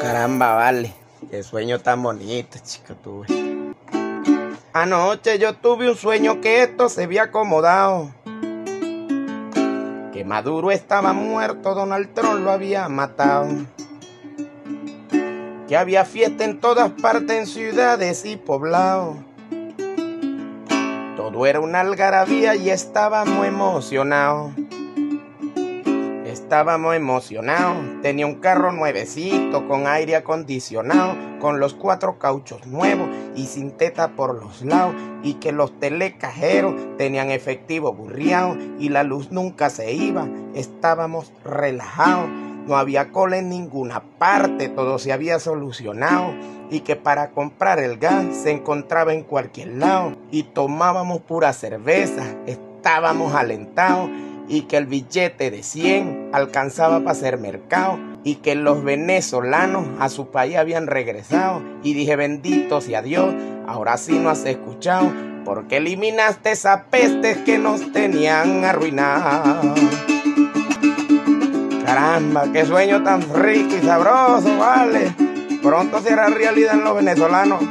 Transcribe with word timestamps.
Caramba, 0.00 0.54
vale. 0.54 0.94
Qué 1.30 1.42
sueño 1.42 1.78
tan 1.80 2.02
bonito, 2.02 2.56
chica, 2.64 2.94
tuve. 2.94 3.26
Anoche 4.72 5.38
yo 5.38 5.56
tuve 5.56 5.90
un 5.90 5.96
sueño 5.96 6.40
que 6.40 6.62
esto 6.62 6.88
se 6.88 7.04
había 7.04 7.24
acomodado. 7.24 8.10
Que 10.10 10.24
Maduro 10.24 10.70
estaba 10.70 11.12
muerto, 11.12 11.74
Donald 11.74 12.14
Trump 12.14 12.40
lo 12.40 12.50
había 12.50 12.88
matado. 12.88 13.48
Que 15.68 15.76
había 15.76 16.06
fiesta 16.06 16.44
en 16.44 16.60
todas 16.60 16.90
partes, 16.92 17.36
en 17.36 17.46
ciudades 17.46 18.24
y 18.24 18.38
poblados. 18.38 19.16
Todo 21.14 21.44
era 21.44 21.60
una 21.60 21.80
algarabía 21.80 22.54
y 22.56 22.70
estábamos 22.70 23.44
emocionados. 23.46 24.52
Estábamos 26.48 26.96
emocionados, 26.96 27.76
tenía 28.00 28.24
un 28.24 28.36
carro 28.36 28.72
nuevecito 28.72 29.68
con 29.68 29.86
aire 29.86 30.16
acondicionado, 30.16 31.14
con 31.40 31.60
los 31.60 31.74
cuatro 31.74 32.18
cauchos 32.18 32.66
nuevos 32.66 33.06
y 33.36 33.44
sin 33.48 33.72
teta 33.72 34.16
por 34.16 34.34
los 34.34 34.62
lados, 34.62 34.94
y 35.22 35.34
que 35.34 35.52
los 35.52 35.78
telecajeros 35.78 36.74
tenían 36.96 37.30
efectivo 37.30 37.92
burriado 37.92 38.56
y 38.78 38.88
la 38.88 39.02
luz 39.02 39.30
nunca 39.30 39.68
se 39.68 39.92
iba, 39.92 40.26
estábamos 40.54 41.34
relajados, 41.44 42.30
no 42.66 42.78
había 42.78 43.12
cola 43.12 43.36
en 43.36 43.50
ninguna 43.50 44.02
parte, 44.18 44.70
todo 44.70 44.98
se 44.98 45.12
había 45.12 45.40
solucionado 45.40 46.32
y 46.70 46.80
que 46.80 46.96
para 46.96 47.32
comprar 47.32 47.78
el 47.78 47.98
gas 47.98 48.24
se 48.34 48.52
encontraba 48.52 49.12
en 49.12 49.22
cualquier 49.22 49.76
lado 49.76 50.16
y 50.30 50.44
tomábamos 50.44 51.20
pura 51.20 51.52
cerveza, 51.52 52.24
estábamos 52.46 53.34
alentados 53.34 54.08
y 54.48 54.62
que 54.62 54.78
el 54.78 54.86
billete 54.86 55.50
de 55.50 55.62
100 55.62 56.30
alcanzaba 56.32 57.00
para 57.00 57.12
hacer 57.12 57.38
mercado 57.38 57.98
y 58.24 58.36
que 58.36 58.54
los 58.54 58.82
venezolanos 58.82 59.86
a 60.00 60.08
su 60.08 60.28
país 60.28 60.56
habían 60.56 60.86
regresado 60.86 61.62
y 61.82 61.94
dije 61.94 62.16
bendito 62.16 62.80
sea 62.80 63.02
Dios, 63.02 63.34
ahora 63.66 63.96
sí 63.98 64.18
no 64.18 64.30
has 64.30 64.44
escuchado 64.44 65.12
porque 65.44 65.76
eliminaste 65.76 66.50
esa 66.50 66.84
peste 66.84 67.44
que 67.44 67.58
nos 67.58 67.92
tenían 67.92 68.64
arruinado. 68.64 69.74
Caramba, 71.84 72.52
qué 72.52 72.66
sueño 72.66 73.02
tan 73.02 73.22
rico 73.34 73.76
y 73.80 73.86
sabroso, 73.86 74.58
vale. 74.58 75.14
Pronto 75.62 76.00
será 76.00 76.26
realidad 76.26 76.74
en 76.74 76.84
los 76.84 76.94
venezolanos. 76.94 77.62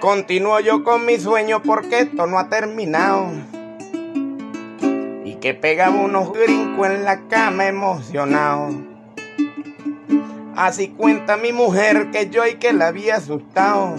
Continúo 0.00 0.60
yo 0.60 0.84
con 0.84 1.06
mi 1.06 1.18
sueño 1.18 1.62
porque 1.62 2.00
esto 2.00 2.26
no 2.26 2.38
ha 2.38 2.48
terminado 2.50 3.30
que 5.40 5.54
pegaba 5.54 5.96
unos 5.96 6.32
brincos 6.32 6.88
en 6.88 7.04
la 7.04 7.28
cama 7.28 7.66
emocionado. 7.66 8.70
Así 10.56 10.88
cuenta 10.88 11.36
mi 11.36 11.52
mujer 11.52 12.10
que 12.10 12.30
yo 12.30 12.46
y 12.46 12.56
que 12.56 12.72
la 12.72 12.88
había 12.88 13.16
asustado 13.16 13.94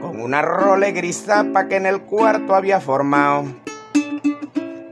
con 0.00 0.20
una 0.20 0.42
role 0.42 0.92
grisapa 0.92 1.68
que 1.68 1.76
en 1.76 1.86
el 1.86 2.02
cuarto 2.02 2.54
había 2.54 2.80
formado. 2.80 3.44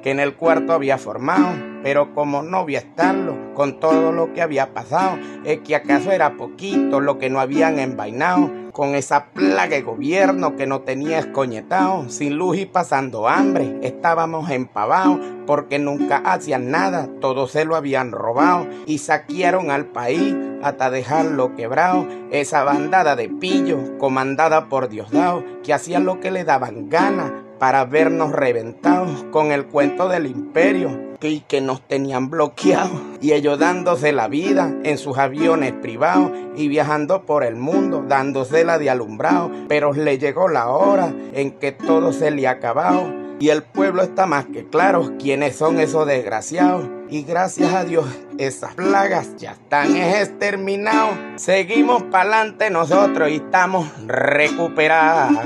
Que 0.02 0.10
en 0.10 0.20
el 0.20 0.34
cuarto 0.34 0.72
había 0.72 0.98
formado, 0.98 1.52
pero 1.82 2.14
como 2.14 2.42
no 2.42 2.62
voy 2.62 2.76
a 2.76 2.80
estarlo 2.80 3.54
con 3.54 3.80
todo 3.80 4.12
lo 4.12 4.32
que 4.32 4.42
había 4.42 4.72
pasado, 4.72 5.18
es 5.44 5.60
que 5.60 5.76
acaso 5.76 6.10
era 6.10 6.36
poquito 6.36 7.00
lo 7.00 7.18
que 7.18 7.30
no 7.30 7.40
habían 7.40 7.78
envainado 7.78 8.50
con 8.72 8.94
esa 8.94 9.26
plaga 9.26 9.76
de 9.76 9.82
gobierno 9.82 10.56
que 10.56 10.66
no 10.66 10.80
tenía 10.80 11.18
escoñetado, 11.18 12.08
sin 12.08 12.36
luz 12.36 12.56
y 12.56 12.66
pasando 12.66 13.28
hambre, 13.28 13.78
estábamos 13.82 14.50
empavados 14.50 15.20
porque 15.46 15.78
nunca 15.78 16.18
hacían 16.24 16.70
nada, 16.70 17.08
todo 17.20 17.46
se 17.46 17.64
lo 17.64 17.76
habían 17.76 18.12
robado 18.12 18.66
y 18.86 18.98
saquearon 18.98 19.70
al 19.70 19.86
país 19.86 20.34
hasta 20.62 20.90
dejarlo 20.90 21.54
quebrado. 21.54 22.06
Esa 22.30 22.64
bandada 22.64 23.16
de 23.16 23.28
pillos 23.28 23.90
comandada 23.98 24.68
por 24.68 24.88
Diosdado 24.88 25.44
que 25.62 25.74
hacían 25.74 26.04
lo 26.04 26.20
que 26.20 26.30
le 26.30 26.44
daban 26.44 26.88
ganas 26.88 27.32
para 27.62 27.84
vernos 27.84 28.32
reventados 28.32 29.24
con 29.30 29.52
el 29.52 29.66
cuento 29.66 30.08
del 30.08 30.26
imperio 30.26 31.14
y 31.20 31.42
que 31.42 31.60
nos 31.60 31.80
tenían 31.86 32.28
bloqueados 32.28 33.00
y 33.20 33.34
ellos 33.34 33.56
dándose 33.56 34.10
la 34.10 34.26
vida 34.26 34.74
en 34.82 34.98
sus 34.98 35.16
aviones 35.16 35.72
privados 35.74 36.32
y 36.56 36.66
viajando 36.66 37.22
por 37.22 37.44
el 37.44 37.54
mundo 37.54 38.04
dándose 38.08 38.64
la 38.64 38.80
de 38.80 38.90
alumbrado, 38.90 39.52
pero 39.68 39.92
le 39.92 40.18
llegó 40.18 40.48
la 40.48 40.70
hora 40.70 41.14
en 41.34 41.52
que 41.52 41.70
todo 41.70 42.12
se 42.12 42.32
le 42.32 42.48
acabado 42.48 43.14
y 43.38 43.50
el 43.50 43.62
pueblo 43.62 44.02
está 44.02 44.26
más 44.26 44.46
que 44.46 44.66
claro 44.66 45.12
quiénes 45.20 45.54
son 45.54 45.78
esos 45.78 46.04
desgraciados. 46.04 46.88
Y 47.10 47.22
gracias 47.22 47.72
a 47.72 47.84
Dios, 47.84 48.06
esas 48.38 48.74
plagas 48.74 49.36
ya 49.36 49.52
están 49.52 49.94
exterminados. 49.96 51.16
Seguimos 51.36 52.02
para 52.04 52.40
adelante 52.40 52.70
nosotros 52.70 53.30
y 53.30 53.36
estamos 53.36 53.88
recuperados 54.08 55.38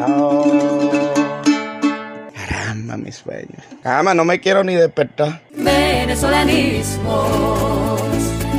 mi 2.76 3.12
sueño. 3.12 3.56
Cama, 3.82 4.14
no 4.14 4.25
me 4.25 4.41
quiero 4.41 4.64
ni 4.64 4.75
despertar. 4.75 5.42
Venezolanismos, 5.56 7.31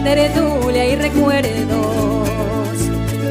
teredulia 0.04 0.90
y 0.90 0.96
recuerdos. 0.96 2.28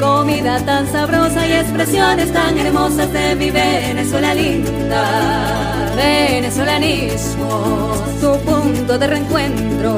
Comida 0.01 0.61
tan 0.61 0.91
sabrosa 0.93 1.47
y 1.47 1.53
expresiones 1.53 2.33
tan 2.33 2.59
hermosas 2.59 3.13
de 3.13 3.35
mi 3.35 3.51
Venezuela 3.51 4.33
linda. 4.35 5.93
Venezolanismos, 5.97 8.21
tu 8.21 8.39
punto 8.41 8.99
de 8.99 9.07
reencuentro. 9.07 9.97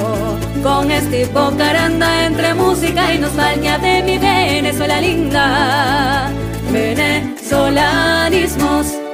Con 0.62 0.90
este 0.90 1.28
caranda 1.56 2.26
entre 2.26 2.52
música 2.54 3.14
y 3.14 3.18
nostalgia 3.18 3.78
de 3.78 4.02
mi 4.02 4.18
Venezuela 4.18 5.00
linda. 5.00 6.30
Venezolanismos 6.72 9.07